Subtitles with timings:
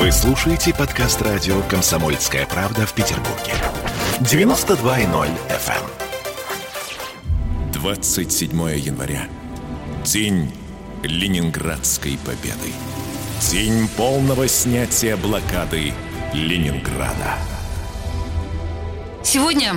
[0.00, 3.52] Вы слушаете подкаст радио «Комсомольская правда» в Петербурге.
[4.20, 5.84] 92.0 FM.
[7.74, 9.28] 27 января.
[10.02, 10.50] День
[11.02, 12.72] Ленинградской победы.
[13.50, 15.92] День полного снятия блокады
[16.32, 17.36] Ленинграда.
[19.22, 19.74] Сегодня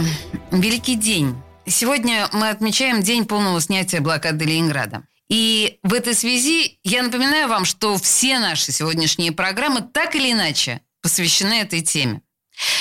[0.52, 1.36] великий день.
[1.66, 5.04] Сегодня мы отмечаем день полного снятия блокады Ленинграда.
[5.34, 10.82] И в этой связи я напоминаю вам, что все наши сегодняшние программы так или иначе
[11.02, 12.22] посвящены этой теме.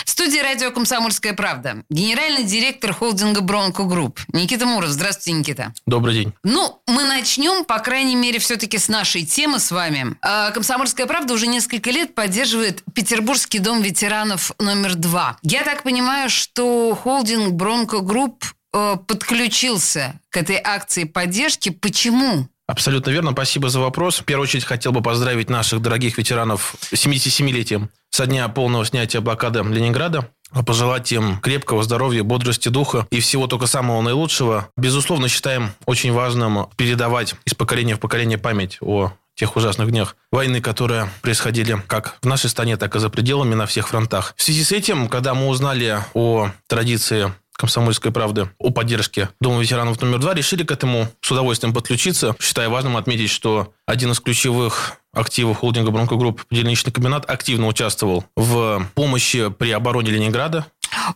[0.05, 4.91] В студии радио «Комсомольская правда» генеральный директор холдинга «Бронка Групп» Никита Муров.
[4.91, 5.73] Здравствуйте, Никита.
[5.87, 6.35] Добрый день.
[6.45, 10.15] Ну, мы начнем, по крайней мере, все-таки с нашей темы с вами.
[10.21, 15.39] А, «Комсомольская правда» уже несколько лет поддерживает Петербургский дом ветеранов номер два.
[15.41, 21.71] Я так понимаю, что холдинг «Бронка Групп» подключился к этой акции поддержки.
[21.71, 22.49] Почему?
[22.67, 23.33] Абсолютно верно.
[23.33, 24.21] Спасибо за вопрос.
[24.21, 29.21] В первую очередь хотел бы поздравить наших дорогих ветеранов с 77-летием со дня полного снятия
[29.21, 30.31] блокады Ленинграда.
[30.67, 34.69] Пожелать им крепкого здоровья, бодрости духа и всего только самого наилучшего.
[34.77, 40.61] Безусловно, считаем очень важным передавать из поколения в поколение память о тех ужасных днях войны,
[40.61, 44.35] которые происходили как в нашей стране, так и за пределами на всех фронтах.
[44.37, 47.33] В связи с этим, когда мы узнали о традиции
[47.63, 52.35] «Комсомольской правды» о поддержке Дома ветеранов номер два, решили к этому с удовольствием подключиться.
[52.41, 58.85] Считаю важным отметить, что один из ключевых активов холдинга «Бронкогрупп» Дельничный комбинат активно участвовал в
[58.97, 60.67] помощи при обороне Ленинграда.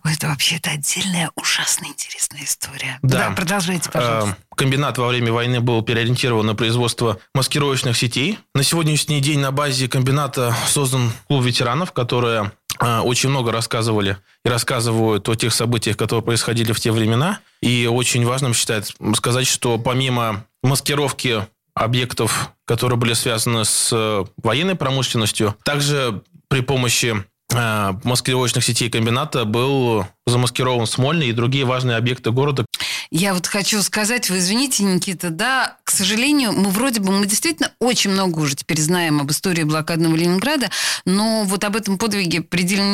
[0.05, 2.99] Это вообще это отдельная ужасно интересная история.
[3.03, 4.37] Да, да продолжайте, пожалуйста.
[4.39, 8.39] Э, комбинат во время войны был переориентирован на производство маскировочных сетей.
[8.55, 14.49] На сегодняшний день на базе комбината создан клуб ветеранов, которые а, очень много рассказывали и
[14.49, 17.41] рассказывают о тех событиях, которые происходили в те времена.
[17.61, 24.77] И очень важным считается сказать, что помимо маскировки объектов, которые были связаны с э, военной
[24.77, 32.67] промышленностью, также при помощи маскировочных сетей комбината был замаскирован Смольный и другие важные объекты города.
[33.11, 37.73] Я вот хочу сказать, вы извините, Никита, да, к сожалению, мы вроде бы, мы действительно
[37.79, 40.71] очень много уже теперь знаем об истории блокадного Ленинграда,
[41.05, 42.87] но вот об этом подвиге предельно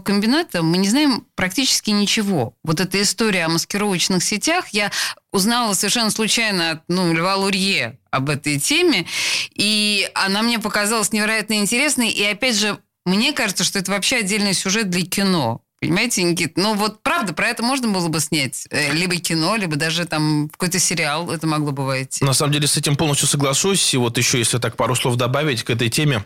[0.00, 2.54] комбината мы не знаем практически ничего.
[2.64, 4.90] Вот эта история о маскировочных сетях, я
[5.32, 9.06] узнала совершенно случайно от ну, Льва Лурье об этой теме,
[9.54, 14.54] и она мне показалась невероятно интересной, и опять же, мне кажется, что это вообще отдельный
[14.54, 15.62] сюжет для кино.
[15.80, 16.56] Понимаете, Никит?
[16.56, 18.66] Ну вот правда, про это можно было бы снять.
[18.70, 22.24] Э, либо кино, либо даже там какой-то сериал это могло бы войти.
[22.24, 23.94] На самом деле с этим полностью соглашусь.
[23.94, 26.24] И вот еще, если так пару слов добавить к этой теме.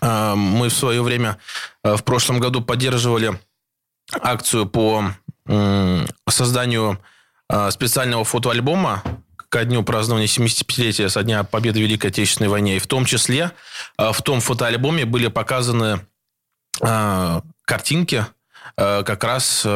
[0.00, 1.38] Э, мы в свое время
[1.84, 3.38] э, в прошлом году поддерживали
[4.12, 5.12] акцию по
[6.28, 6.98] созданию
[7.70, 9.02] специального фотоальбома
[9.54, 12.76] ко дню празднования 75-летия со дня победы в Великой Отечественной войне.
[12.76, 13.52] И в том числе
[13.96, 16.00] в том фотоальбоме были показаны
[17.64, 18.26] картинки
[18.76, 19.66] Э, как раз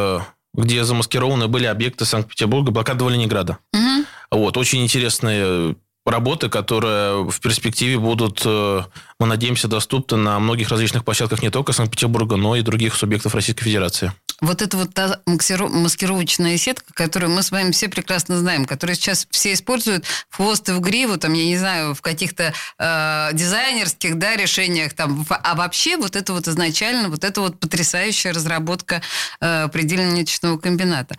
[0.55, 3.59] где замаскированы были объекты Санкт-Петербурга, блокады Ленинграда.
[3.73, 4.41] Угу.
[4.41, 8.83] Вот, очень интересные работы, которые в перспективе будут, э,
[9.21, 13.65] мы надеемся, доступны на многих различных площадках не только Санкт-Петербурга, но и других субъектов Российской
[13.65, 18.97] Федерации вот эта вот та маскировочная сетка, которую мы с вами все прекрасно знаем, которую
[18.97, 23.31] сейчас все используют в хвост и в гриву, там, я не знаю, в каких-то э,
[23.33, 29.03] дизайнерских да, решениях, там, а вообще вот это вот изначально, вот это вот потрясающая разработка
[29.41, 31.17] э, предельно-ниточного комбината.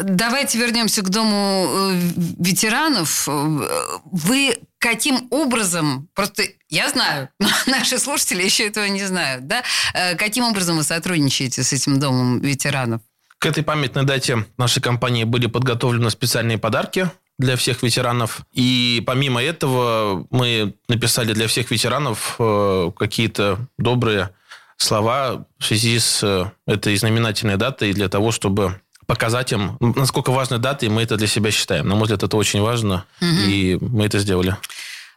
[0.00, 2.00] Давайте вернемся к Дому э,
[2.38, 3.26] ветеранов.
[3.26, 9.62] Вы каким образом, просто я знаю, но наши слушатели еще этого не знают, да?
[9.94, 13.00] Э, каким образом вы сотрудничаете с этим Домом ветеранов?
[13.38, 18.42] К этой памятной дате нашей компании были подготовлены специальные подарки для всех ветеранов.
[18.52, 24.30] И помимо этого мы написали для всех ветеранов э, какие-то добрые
[24.76, 30.86] слова в связи с этой знаменательной датой для того, чтобы показать им, насколько важна дата,
[30.86, 31.88] и мы это для себя считаем.
[31.88, 33.30] На мой взгляд, это очень важно, угу.
[33.30, 34.56] и мы это сделали.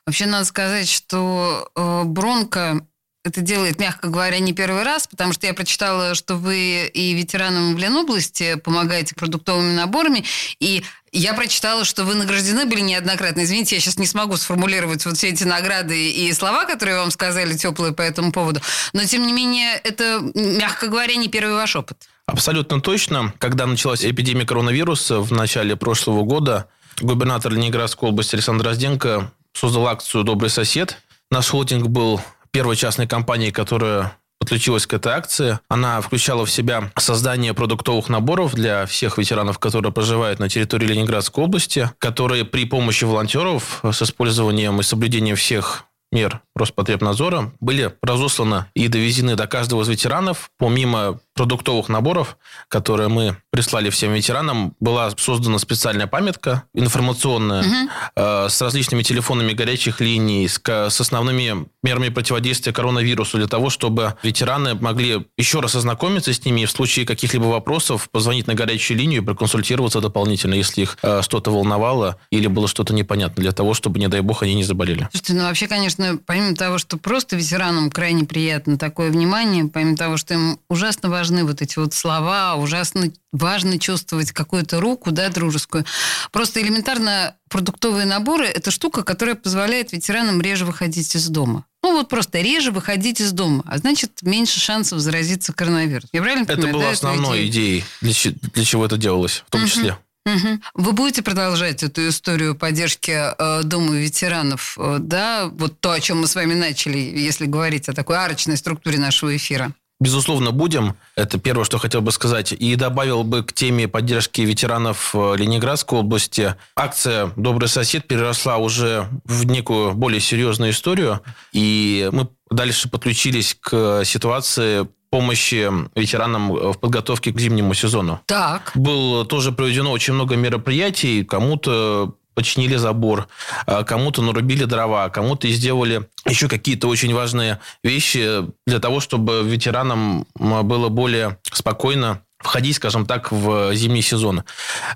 [0.05, 2.81] Вообще, надо сказать, что э, Бронко
[3.27, 7.77] это делает, мягко говоря, не первый раз, потому что я прочитала, что вы и ветеранам
[7.77, 10.23] Ленобласти помогаете продуктовыми наборами,
[10.59, 13.43] и я прочитала, что вы награждены были неоднократно.
[13.43, 17.55] Извините, я сейчас не смогу сформулировать вот все эти награды и слова, которые вам сказали
[17.55, 18.61] теплые по этому поводу,
[18.93, 22.07] но, тем не менее, это, мягко говоря, не первый ваш опыт.
[22.25, 23.33] Абсолютно точно.
[23.39, 26.67] Когда началась эпидемия коронавируса в начале прошлого года,
[26.99, 30.97] губернатор Ленинградской области Александр Розденко создал акцию «Добрый сосед».
[31.31, 32.21] Наш холдинг был
[32.51, 35.59] первой частной компанией, которая подключилась к этой акции.
[35.67, 41.43] Она включала в себя создание продуктовых наборов для всех ветеранов, которые проживают на территории Ленинградской
[41.43, 48.87] области, которые при помощи волонтеров с использованием и соблюдением всех мер Роспотребнадзора были разосланы и
[48.87, 50.51] довезены до каждого из ветеранов.
[50.57, 52.37] Помимо продуктовых наборов,
[52.67, 57.89] которые мы прислали всем ветеранам, была создана специальная памятка информационная угу.
[58.15, 64.15] э, с различными телефонами горячих линий, с, с основными мерами противодействия коронавирусу для того, чтобы
[64.23, 68.97] ветераны могли еще раз ознакомиться с ними и в случае каких-либо вопросов позвонить на горячую
[68.97, 73.73] линию и проконсультироваться дополнительно, если их э, что-то волновало или было что-то непонятно, для того,
[73.73, 75.07] чтобы, не дай бог, они не заболели.
[75.11, 80.17] Слушайте, ну вообще, конечно, помимо того, что просто ветеранам крайне приятно такое внимание, помимо того,
[80.17, 85.85] что им ужасно важны вот эти вот слова, ужасно важно чувствовать какую-то руку, да, дружескую.
[86.31, 91.65] Просто элементарно продуктовые наборы– это штука, которая позволяет ветеранам реже выходить из дома.
[91.83, 96.09] Ну, вот просто реже выходить из дома, а значит, меньше шансов заразиться коронавирусом.
[96.11, 96.69] Я правильно понимаю?
[96.69, 98.13] Это была да, основной идеей, для,
[98.53, 99.69] для чего это делалось, в том угу.
[99.69, 99.97] числе.
[100.27, 100.59] Угу.
[100.73, 105.49] Вы будете продолжать эту историю поддержки э, Дома ветеранов, э, да?
[105.49, 109.35] Вот то, о чем мы с вами начали, если говорить о такой арочной структуре нашего
[109.35, 109.71] эфира.
[109.99, 110.95] Безусловно, будем.
[111.15, 112.51] Это первое, что хотел бы сказать.
[112.51, 116.55] И добавил бы к теме поддержки ветеранов э, Ленинградской области.
[116.75, 121.21] Акция «Добрый сосед» переросла уже в некую более серьезную историю.
[121.53, 128.19] И мы дальше подключились к ситуации помощи ветеранам в подготовке к зимнему сезону.
[128.27, 128.71] Так.
[128.75, 131.23] Было тоже проведено очень много мероприятий.
[131.23, 133.27] Кому-то починили забор,
[133.65, 140.27] а кому-то нарубили дрова, кому-то сделали еще какие-то очень важные вещи для того, чтобы ветеранам
[140.35, 144.43] было более спокойно входить, скажем так, в зимний сезон.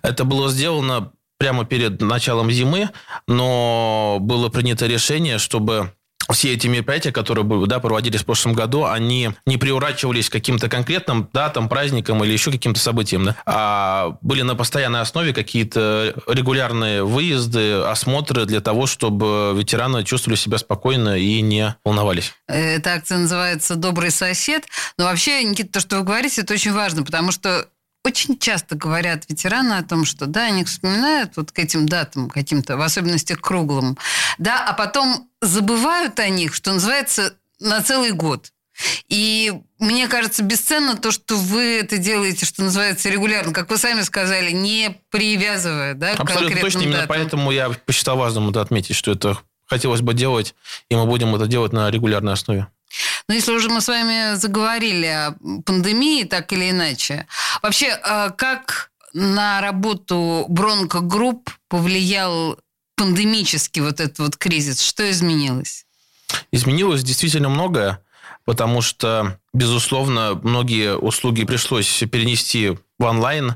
[0.03, 2.91] Это было сделано прямо перед началом зимы,
[3.27, 5.91] но было принято решение, чтобы
[6.31, 11.29] все эти мероприятия, которые да, проводились в прошлом году, они не приурачивались к каким-то конкретным
[11.33, 17.73] датам, праздникам или еще каким-то событиям, да, а были на постоянной основе какие-то регулярные выезды,
[17.81, 22.33] осмотры для того, чтобы ветераны чувствовали себя спокойно и не волновались.
[22.47, 24.65] Эта акция называется «Добрый сосед».
[24.97, 27.67] Но вообще, Никита, то, что вы говорите, это очень важно, потому что
[28.03, 32.77] очень часто говорят ветераны о том, что да, они вспоминают вот к этим датам каким-то,
[32.77, 33.97] в особенности к круглым,
[34.37, 38.51] да, а потом забывают о них, что называется, на целый год.
[39.09, 44.01] И мне кажется, бесценно то, что вы это делаете, что называется, регулярно, как вы сами
[44.01, 46.93] сказали, не привязывая да, к Абсолютно точно, датам.
[46.93, 49.37] именно поэтому я посчитал важным это отметить, что это
[49.67, 50.55] хотелось бы делать,
[50.89, 52.67] и мы будем это делать на регулярной основе.
[53.27, 55.35] Но если уже мы с вами заговорили о
[55.65, 57.27] пандемии, так или иначе,
[57.61, 62.59] вообще, а как на работу бронкогрупп повлиял
[62.95, 64.81] пандемический вот этот вот кризис?
[64.81, 65.85] Что изменилось?
[66.51, 67.99] Изменилось действительно многое,
[68.45, 73.55] потому что, безусловно, многие услуги пришлось перенести в онлайн.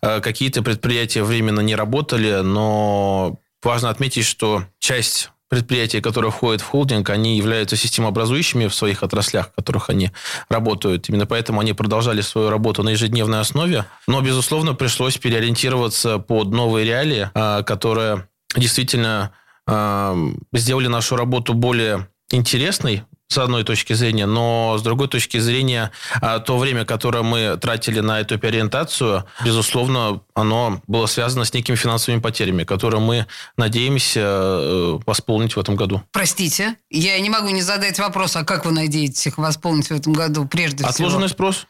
[0.00, 6.66] Э, какие-то предприятия временно не работали, но важно отметить, что часть предприятия, которые входят в
[6.66, 10.10] холдинг, они являются системообразующими в своих отраслях, в которых они
[10.48, 11.08] работают.
[11.08, 13.84] Именно поэтому они продолжали свою работу на ежедневной основе.
[14.06, 19.32] Но, безусловно, пришлось переориентироваться под новые реалии, а, которые действительно
[19.66, 20.16] а,
[20.52, 25.90] сделали нашу работу более интересной с одной точки зрения, но с другой точки зрения,
[26.20, 31.76] а, то время, которое мы тратили на эту переориентацию, безусловно, оно было связано с некими
[31.76, 33.26] финансовыми потерями, которые мы
[33.56, 36.02] надеемся э, восполнить в этом году.
[36.12, 40.12] Простите, я не могу не задать вопрос, а как вы надеетесь их восполнить в этом
[40.12, 41.08] году прежде всего?
[41.08, 41.66] Отложенный спрос.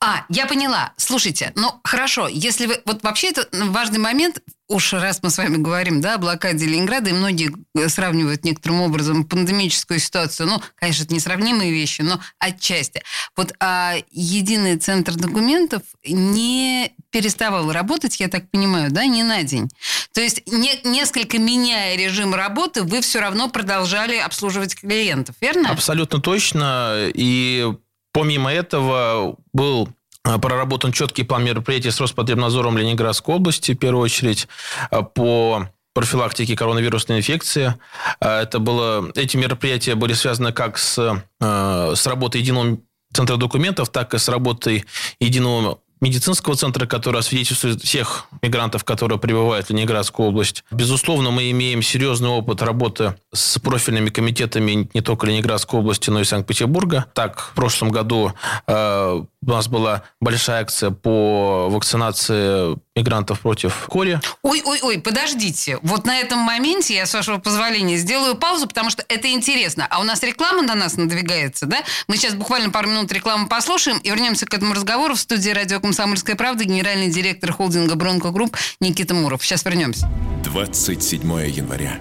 [0.00, 0.92] А, я поняла.
[0.96, 2.80] Слушайте, ну хорошо, если вы...
[2.84, 7.10] Вот вообще это важный момент, уж раз мы с вами говорим, да, о блокаде Ленинграда,
[7.10, 13.02] и многие э, сравнивают некоторым образом пандемическую ситуацию, ну, конечно, это несравнимые вещи, но отчасти.
[13.36, 19.68] Вот а единый центр документов не переставал работать, я так понимаю, да, не на день.
[20.12, 25.70] То есть не, несколько меняя режим работы, вы все равно продолжали обслуживать клиентов, верно?
[25.70, 27.08] Абсолютно точно.
[27.14, 27.72] И
[28.12, 29.88] помимо этого был
[30.36, 34.48] проработан четкий план мероприятий с Роспотребнадзором Ленинградской области, в первую очередь,
[34.90, 37.74] а, по профилактики коронавирусной инфекции.
[38.20, 42.78] А, это было, эти мероприятия были связаны как с, с работой единого
[43.12, 44.84] центра документов, так и с работой
[45.18, 50.64] единого медицинского центра, который освидетельствует всех мигрантов, которые прибывают в Ленинградскую область.
[50.70, 56.24] Безусловно, мы имеем серьезный опыт работы с профильными комитетами не только Ленинградской области, но и
[56.24, 57.06] Санкт-Петербурга.
[57.14, 58.32] Так, в прошлом году
[58.66, 64.20] э, у нас была большая акция по вакцинации мигрантов против кори.
[64.42, 65.78] Ой-ой-ой, подождите.
[65.82, 69.86] Вот на этом моменте я, с вашего позволения, сделаю паузу, потому что это интересно.
[69.88, 71.78] А у нас реклама на нас надвигается, да?
[72.08, 75.80] Мы сейчас буквально пару минут рекламы послушаем и вернемся к этому разговору в студии радио
[75.88, 78.30] «Комсомольская правда» генеральный директор холдинга «Бронко
[78.78, 79.42] Никита Муров.
[79.42, 80.06] Сейчас вернемся.
[80.44, 81.98] 27 января.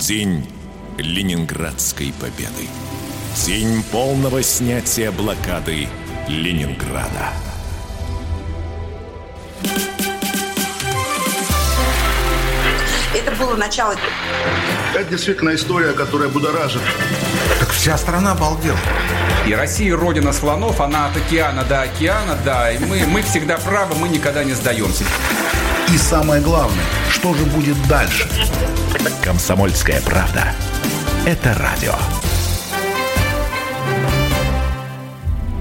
[0.00, 0.48] День
[0.96, 2.70] Ленинградской победы.
[3.44, 5.88] День полного снятия блокады
[6.26, 7.34] Ленинграда.
[13.14, 13.94] Это было начало.
[14.94, 16.80] Это действительно история, которая будоражит.
[17.60, 18.78] Так вся страна обалдела.
[19.46, 22.70] И Россия родина слонов, она от океана до океана, да.
[22.70, 25.04] И мы, мы всегда правы, мы никогда не сдаемся.
[25.92, 28.28] И самое главное, что же будет дальше?
[29.22, 30.54] Комсомольская правда.
[31.26, 31.94] Это радио.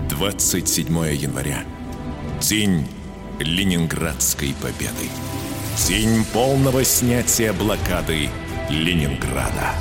[0.09, 1.63] 27 января.
[2.39, 2.87] День
[3.39, 5.09] Ленинградской победы.
[5.87, 8.29] День полного снятия блокады
[8.69, 9.73] Ленинграда.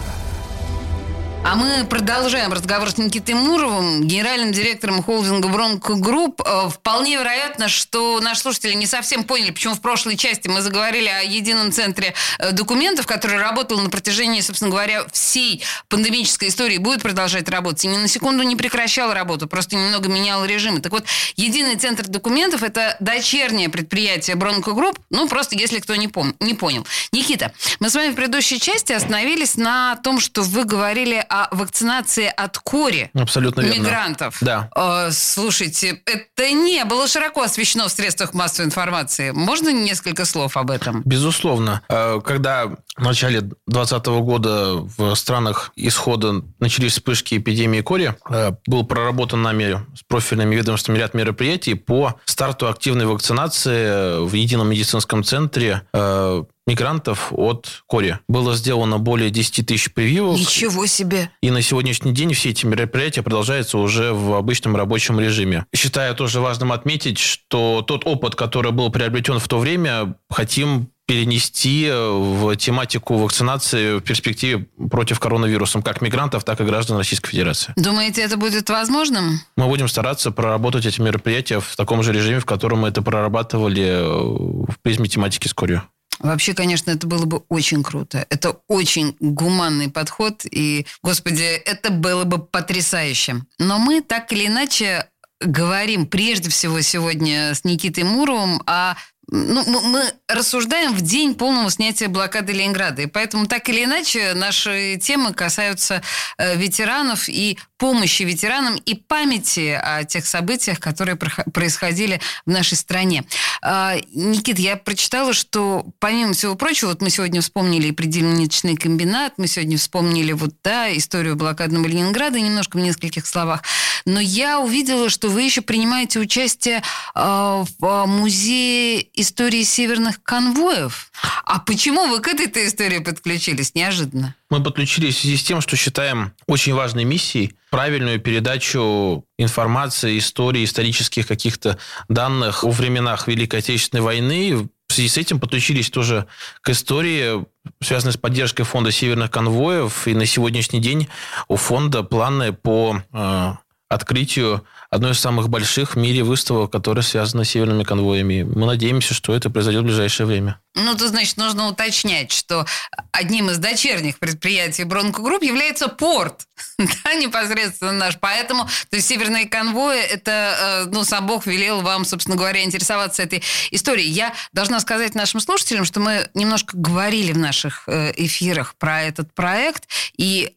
[1.50, 6.40] А мы продолжаем разговор с Никитой Муровым, генеральным директором холдинга Бронка Групп.
[6.46, 11.08] Э, вполне вероятно, что наши слушатели не совсем поняли, почему в прошлой части мы заговорили
[11.08, 17.02] о едином центре э, документов, который работал на протяжении, собственно говоря, всей пандемической истории, будет
[17.02, 17.84] продолжать работать.
[17.84, 20.78] И ни на секунду не прекращал работу, просто немного менял режимы.
[20.78, 21.04] Так вот,
[21.34, 26.54] единый центр документов– это дочернее предприятие Бронка Групп, ну, просто если кто не, пом- не
[26.54, 26.86] понял.
[27.10, 32.26] Никита, мы с вами в предыдущей части остановились на том, что вы говорили о вакцинации
[32.26, 33.78] от кори Абсолютно верно.
[33.78, 34.38] мигрантов.
[34.40, 34.68] Да.
[34.76, 39.30] Э, слушайте, это не было широко освещено в средствах массовой информации.
[39.30, 41.02] Можно несколько слов об этом?
[41.04, 41.82] Безусловно.
[41.88, 48.84] Э, Когда в начале 2020 года в странах исхода начались вспышки эпидемии кори, э, был
[48.84, 55.82] проработан нами с профильными ведомствами ряд мероприятий по старту активной вакцинации в едином медицинском центре
[55.92, 58.18] э, мигрантов от кори.
[58.28, 60.38] Было сделано более 10 тысяч прививок.
[60.38, 61.30] Ничего себе!
[61.42, 65.66] И на сегодняшний день все эти мероприятия продолжаются уже в обычном рабочем режиме.
[65.74, 71.90] Считаю тоже важным отметить, что тот опыт, который был приобретен в то время, хотим перенести
[71.90, 77.72] в тематику вакцинации в перспективе против коронавируса как мигрантов, так и граждан Российской Федерации.
[77.74, 79.40] Думаете, это будет возможным?
[79.56, 83.82] Мы будем стараться проработать эти мероприятия в таком же режиме, в котором мы это прорабатывали
[83.82, 85.82] э, в призме тематики с корью.
[86.20, 88.26] Вообще, конечно, это было бы очень круто.
[88.28, 93.42] Это очень гуманный подход, и, господи, это было бы потрясающе.
[93.58, 95.08] Но мы так или иначе
[95.40, 98.94] говорим прежде всего сегодня с Никитой Муровым о
[99.30, 103.02] ну, мы, рассуждаем в день полного снятия блокады Ленинграда.
[103.02, 106.02] И поэтому так или иначе наши темы касаются
[106.36, 113.24] э, ветеранов и помощи ветеранам и памяти о тех событиях, которые происходили в нашей стране.
[113.62, 119.34] Э, Никит, я прочитала, что помимо всего прочего, вот мы сегодня вспомнили и предельничный комбинат,
[119.36, 123.62] мы сегодня вспомнили вот, да, историю блокадного Ленинграда немножко в нескольких словах,
[124.04, 126.82] но я увидела, что вы еще принимаете участие
[127.14, 131.10] э, в музее истории северных конвоев.
[131.44, 133.74] А почему вы к этой истории подключились?
[133.74, 134.34] Неожиданно.
[134.50, 140.64] Мы подключились в связи с тем, что считаем очень важной миссией правильную передачу информации, истории,
[140.64, 141.78] исторических каких-то
[142.08, 144.68] данных о временах Великой Отечественной войны.
[144.88, 146.26] В связи с этим подключились тоже
[146.62, 147.46] к истории,
[147.80, 150.08] связанной с поддержкой фонда северных конвоев.
[150.08, 151.08] И на сегодняшний день
[151.46, 153.52] у фонда планы по э,
[153.90, 158.44] открытию одной из самых больших в мире выставок, которая связана с северными конвоями.
[158.44, 160.60] Мы надеемся, что это произойдет в ближайшее время.
[160.76, 162.64] Ну, то значит, нужно уточнять, что
[163.10, 166.46] одним из дочерних предприятий Бронка Групп является порт,
[166.78, 168.16] да, непосредственно наш.
[168.20, 173.42] Поэтому, то есть, северные конвои, это, ну, сам Бог велел вам, собственно говоря, интересоваться этой
[173.72, 174.08] историей.
[174.08, 179.88] Я должна сказать нашим слушателям, что мы немножко говорили в наших эфирах про этот проект,
[180.16, 180.54] и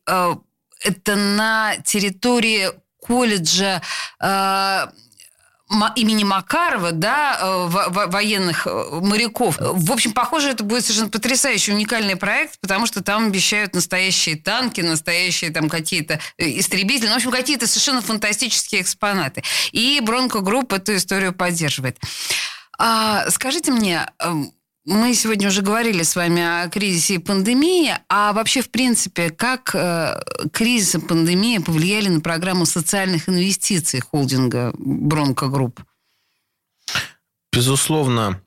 [0.83, 2.69] это на территории
[3.05, 3.81] колледжа
[4.19, 4.87] э,
[5.95, 7.67] имени Макарова, да, э,
[8.07, 9.57] военных э, моряков.
[9.59, 14.81] В общем, похоже, это будет совершенно потрясающий, уникальный проект, потому что там обещают настоящие танки,
[14.81, 19.43] настоящие там какие-то истребители, ну, в общем, какие-то совершенно фантастические экспонаты.
[19.71, 21.97] И Бронка Групп эту историю поддерживает.
[22.77, 24.51] А, скажите мне, эм,
[24.85, 29.73] мы сегодня уже говорили с вами о кризисе и пандемии, а вообще, в принципе, как
[29.73, 30.21] э,
[30.51, 35.79] кризис и пандемия повлияли на программу социальных инвестиций холдинга Бронка Групп?
[37.53, 38.41] Безусловно,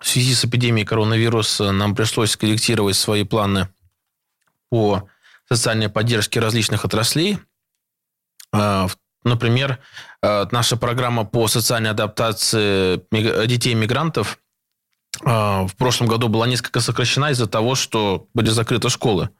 [0.00, 3.68] в связи с эпидемией коронавируса нам пришлось корректировать свои планы
[4.70, 5.08] по
[5.48, 7.38] социальной поддержке различных отраслей.
[8.52, 8.88] Э,
[9.22, 9.78] например,
[10.20, 13.00] э, наша программа по социальной адаптации
[13.46, 14.39] детей-мигрантов– а,
[15.22, 19.30] в прошлом году была несколько сокращена из-за того, что были закрыты школы.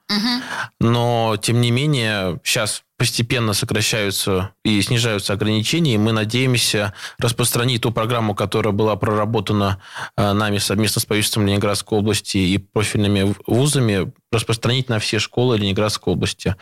[0.79, 7.91] Но, тем не менее, сейчас постепенно сокращаются и снижаются ограничения, и мы надеемся распространить ту
[7.91, 9.81] программу, которая была проработана
[10.15, 16.13] а, нами совместно с правительством Ленинградской области и профильными вузами, распространить на все школы Ленинградской
[16.13, 16.55] области.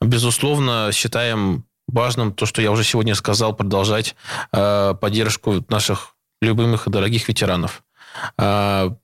[0.00, 4.16] Безусловно, считаем важным то, что я уже сегодня сказал, продолжать
[4.50, 7.84] а, поддержку наших любимых и дорогих ветеранов.
[8.36, 8.94] А,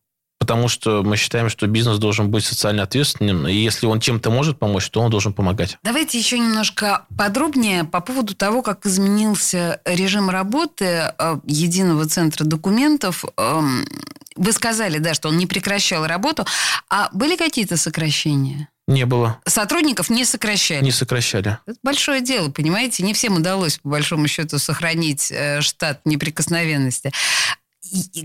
[0.40, 4.59] потому что мы считаем, что бизнес должен быть социально ответственным, и если он чем-то может
[4.59, 5.79] помочь, то он должен помогать.
[5.85, 13.25] Давайте еще немножко подробнее по поводу того, как изменился режим работы э, единого центра документов.
[13.37, 13.87] Эм,
[14.35, 16.47] вы сказали, да, что он не прекращал работу,
[16.88, 18.69] а были какие-то сокращения?
[18.88, 19.38] Не было.
[19.47, 20.83] Сотрудников не сокращали.
[20.83, 21.59] Не сокращали.
[21.64, 23.05] Это большое дело, понимаете?
[23.05, 27.12] Не всем удалось, по большому счету, сохранить э, штат неприкосновенности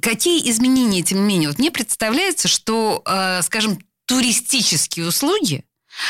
[0.01, 1.49] какие изменения, тем не менее?
[1.49, 5.65] Вот мне представляется, что, э, скажем, туристические услуги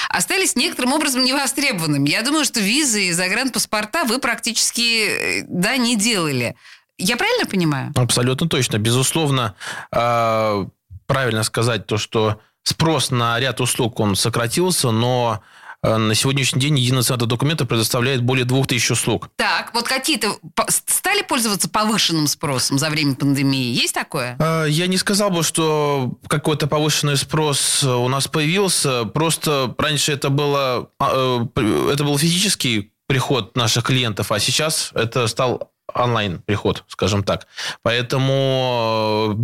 [0.09, 2.09] остались некоторым образом невостребованными.
[2.09, 6.55] Я думаю, что визы и загранпаспорта вы практически, э, да, не делали.
[6.97, 7.91] Я правильно понимаю?
[7.95, 8.77] Абсолютно точно.
[8.77, 9.55] Безусловно,
[9.91, 10.65] э,
[11.05, 15.41] правильно сказать то, что спрос на ряд услуг, он сократился, но
[15.85, 19.29] на сегодняшний день единый центр документа предоставляет более 2000 услуг.
[19.35, 20.37] Так, вот какие-то
[20.67, 23.73] стали пользоваться повышенным спросом за время пандемии?
[23.73, 24.35] Есть такое?
[24.39, 29.05] Э, я не сказал бы, что какой-то повышенный спрос у нас появился.
[29.05, 35.27] Просто раньше это было, а, э, это был физический приход наших клиентов, а сейчас это
[35.27, 37.47] стал онлайн приход, скажем так.
[37.83, 39.35] Поэтому,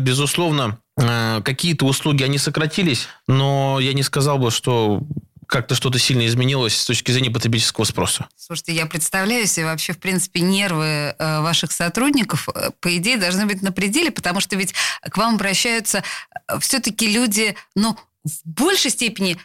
[0.00, 5.02] безусловно, какие-то услуги, они сократились, но я не сказал бы, что
[5.50, 8.28] как-то что-то сильно изменилось с точки зрения потребительского спроса?
[8.36, 13.46] Слушайте, я представляю себе вообще, в принципе, нервы э, ваших сотрудников, э, по идее, должны
[13.46, 16.04] быть на пределе, потому что ведь к вам обращаются
[16.48, 19.38] э, все-таки люди, ну, в большей степени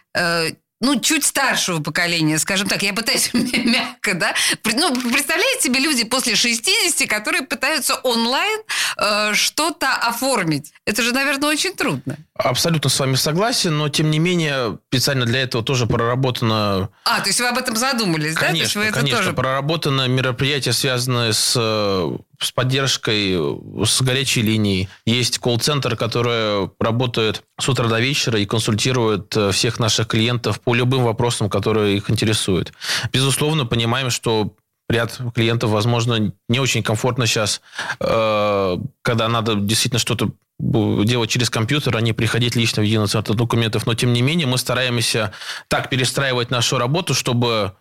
[0.86, 4.36] ну, чуть старшего поколения, скажем так, я пытаюсь мягко, да.
[4.63, 8.62] Ну, представляете себе люди после 60, которые пытаются онлайн
[8.98, 10.74] э, что-то оформить?
[10.86, 12.18] Это же, наверное, очень трудно.
[12.36, 16.89] Абсолютно с вами согласен, но тем не менее специально для этого тоже проработано...
[17.04, 18.92] А, то есть вы об этом задумались, конечно, да?
[18.92, 19.18] Конечно, конечно.
[19.18, 19.34] Тоже...
[19.34, 23.38] Проработано мероприятие, связанное с э, с поддержкой,
[23.86, 24.90] с горячей линией.
[25.05, 30.74] Есть колл-центр, который работает с утра до вечера и консультирует э, всех наших клиентов по
[30.74, 32.74] любым вопросам, которые их интересуют.
[33.12, 34.53] Безусловно, понимаем, что
[34.90, 37.62] ряд клиентов, возможно, не очень комфортно сейчас,
[38.00, 43.33] э, когда надо действительно что-то делать через компьютер, а не приходить лично в единый центр
[43.33, 43.86] документов.
[43.86, 45.33] Но, тем не менее, мы стараемся
[45.68, 47.74] так перестраивать нашу работу, чтобы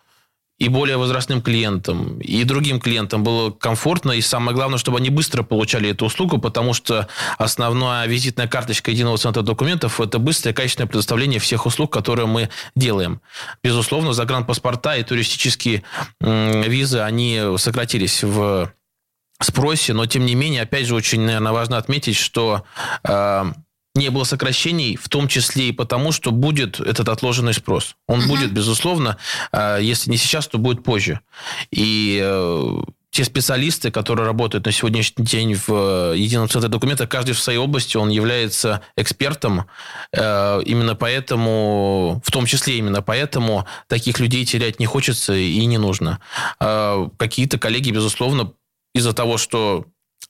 [0.59, 5.43] и более возрастным клиентам, и другим клиентам было комфортно, и самое главное, чтобы они быстро
[5.43, 11.41] получали эту услугу, потому что основная визитная карточка единого центра документов– это быстрое, качественное предоставление
[11.41, 13.21] всех услуг, которые мы делаем.
[13.65, 15.83] Безусловно, загранпаспорта и туристические
[16.21, 18.73] визы, они сократились в
[19.41, 22.65] спросе, но тем не менее, опять же, очень, наверное, важно отметить, что
[23.03, 23.45] э,
[23.95, 27.97] не было сокращений, в том числе и потому, что будет этот отложенный спрос.
[28.09, 28.31] Он угу.
[28.31, 29.19] будет, безусловно,
[29.53, 31.21] а, если не сейчас, то будет позже.
[31.71, 37.33] И э, те специалисты, которые работают на сегодняшний день в э, едином центре документа, каждый
[37.33, 39.67] в своей области, он является экспертом.
[40.13, 45.79] Э, именно поэтому, в том числе именно поэтому, таких людей терять не хочется и не
[45.79, 46.19] нужно.
[46.59, 48.53] Какие-то коллеги, безусловно,
[48.95, 49.87] из-за того, что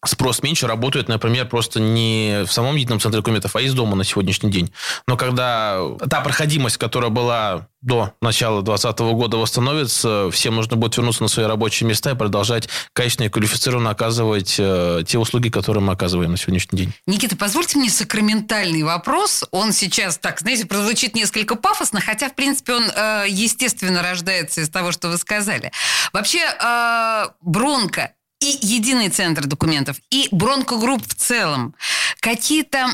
[0.08, 4.04] спрос меньше, работают, например, просто не в самом едином центре документов, а из дома на
[4.04, 4.72] сегодняшний день.
[5.06, 11.22] Но когда та проходимость, которая была до начала 2020 года восстановится, всем нужно будет вернуться
[11.22, 15.92] на свои рабочие места и продолжать качественно и квалифицированно оказывать э, те услуги, которые мы
[15.92, 16.92] оказываем на сегодняшний день.
[17.06, 19.44] Никита, позвольте мне сакраментальный вопрос.
[19.50, 24.70] Он сейчас, так, знаете, прозвучит несколько пафосно, хотя, в принципе, он, э, естественно, рождается из
[24.70, 25.70] того, что вы сказали.
[26.12, 28.12] Вообще, э, бронко
[28.44, 31.74] и единый центр документов, и бронкогрупп в целом
[32.20, 32.88] какие-то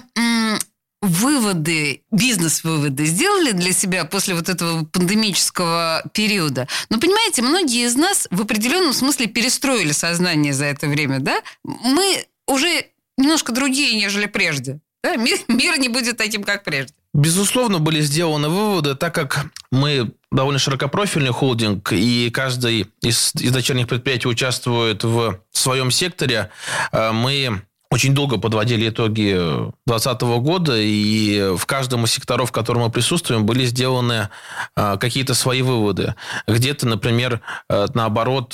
[1.02, 6.68] выводы, бизнес-выводы сделали для себя после вот этого пандемического периода.
[6.90, 11.42] Но, понимаете, многие из нас в определенном смысле перестроили сознание за это время, да?
[11.64, 12.86] Мы уже
[13.16, 14.80] немножко другие, нежели прежде.
[15.02, 15.16] Да?
[15.16, 16.92] Мир, мир не будет таким, как прежде.
[17.14, 23.88] Безусловно, были сделаны выводы, так как мы довольно широкопрофильный холдинг, и каждый из, из дочерних
[23.88, 26.50] предприятий участвует в своем секторе.
[26.92, 29.33] Э, мы очень долго подводили итоги
[29.87, 34.29] 2020 года, и в каждом из секторов, в котором мы присутствуем, были сделаны
[34.76, 36.14] э, какие-то свои выводы.
[36.46, 38.50] Где-то, например, э, наоборот,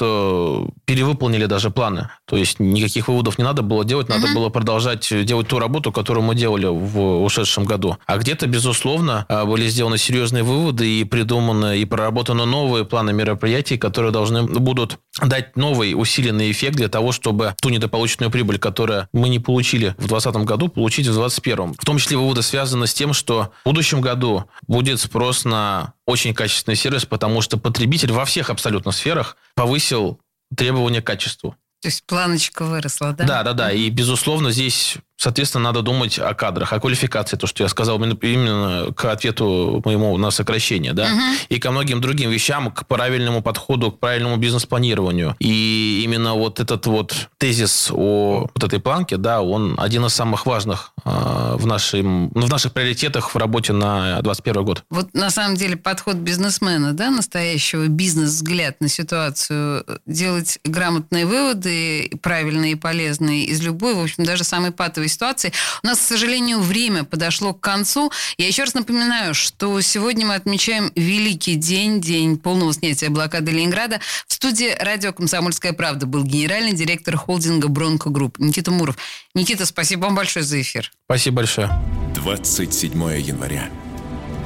[0.86, 2.08] перевыполнили даже планы.
[2.24, 6.24] То есть никаких выводов не надо было делать, надо было продолжать делать ту работу, которую
[6.24, 7.98] мы делали в ушедшем году.
[8.06, 14.12] А где-то, безусловно, были сделаны серьезные выводы и придуманы и проработаны новые планы мероприятий, которые
[14.12, 19.38] должны будут дать новый усиленный эффект для того, чтобы ту недополученную прибыль, которую мы не
[19.38, 21.74] получили в 2020 году, получить в 2021.
[21.74, 26.34] В том числе выводы связаны с тем, что в будущем году будет спрос на очень
[26.34, 30.20] качественный сервис, потому что потребитель во всех абсолютно сферах повысил
[30.54, 31.56] требования к качеству.
[31.82, 33.24] То есть планочка выросла, да?
[33.24, 33.72] Да, да, да.
[33.72, 38.92] И, безусловно, здесь Соответственно, надо думать о кадрах, о квалификации, то, что я сказал именно
[38.92, 41.20] к ответу моему на сокращение, да, угу.
[41.48, 45.34] и ко многим другим вещам, к правильному подходу, к правильному бизнес-планированию.
[45.38, 50.44] И именно вот этот вот тезис о вот этой планке, да, он один из самых
[50.44, 54.84] важных э, в, нашем, в наших приоритетах в работе на 2021 год.
[54.90, 62.72] Вот на самом деле подход бизнесмена, да, настоящего бизнес-взгляд на ситуацию, делать грамотные выводы, правильные
[62.72, 65.52] и полезные из любой, в общем, даже самой патовой кризисовой ситуации.
[65.82, 68.12] У нас, к сожалению, время подошло к концу.
[68.38, 74.00] Я еще раз напоминаю, что сегодня мы отмечаем великий день, день полного снятия блокады Ленинграда.
[74.26, 78.96] В студии радио «Комсомольская правда» был генеральный директор холдинга «Бронка Групп» Никита Муров.
[79.34, 80.90] Никита, спасибо вам большое за эфир.
[81.06, 81.70] Спасибо большое.
[82.14, 83.68] 27 января.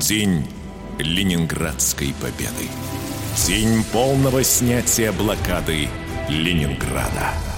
[0.00, 0.46] День
[0.98, 2.68] Ленинградской победы.
[3.46, 5.88] День полного снятия блокады
[6.28, 7.49] Ленинграда.